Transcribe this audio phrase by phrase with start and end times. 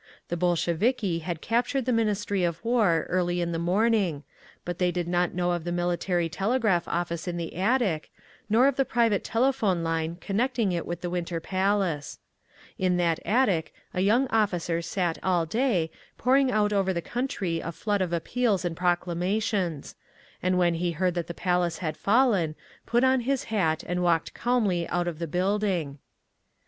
[0.29, 4.23] The Bolsheviki had captured the Ministry of War early in the morning,
[4.65, 8.09] but they did not know of the military telegraph office in the attic,
[8.49, 12.17] nor of the private telephone line connecting it with the Winter Palace.
[12.79, 17.71] In that attic a young officer sat all day, pouring out over the country a
[17.71, 19.93] flood of appeals and proclamations;
[20.41, 22.55] and when he heard that the Palace had fallen,
[22.87, 25.99] put on his hat and walked calmly out of the building….